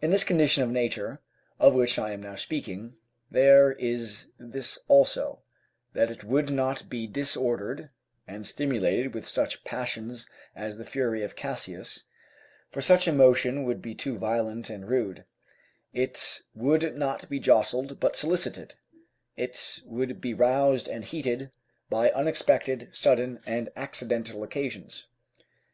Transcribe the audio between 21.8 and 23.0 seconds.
by unexpected,